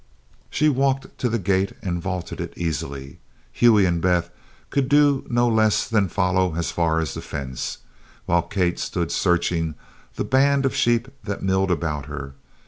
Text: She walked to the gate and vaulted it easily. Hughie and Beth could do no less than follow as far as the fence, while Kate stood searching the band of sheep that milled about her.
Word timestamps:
She 0.49 0.67
walked 0.67 1.15
to 1.19 1.29
the 1.29 1.37
gate 1.37 1.73
and 1.83 2.01
vaulted 2.01 2.41
it 2.41 2.53
easily. 2.57 3.19
Hughie 3.51 3.85
and 3.85 4.01
Beth 4.01 4.31
could 4.71 4.89
do 4.89 5.27
no 5.29 5.47
less 5.47 5.87
than 5.87 6.07
follow 6.09 6.55
as 6.55 6.71
far 6.71 6.99
as 6.99 7.13
the 7.13 7.21
fence, 7.21 7.77
while 8.25 8.41
Kate 8.41 8.79
stood 8.79 9.11
searching 9.11 9.75
the 10.15 10.23
band 10.23 10.65
of 10.65 10.73
sheep 10.73 11.07
that 11.25 11.43
milled 11.43 11.69
about 11.69 12.07
her. 12.07 12.33